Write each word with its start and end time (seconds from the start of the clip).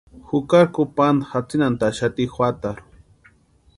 Jukari 0.29 0.69
kupanta 0.77 1.27
jatsinhantaxati 1.33 2.29
juatarhu. 2.33 3.35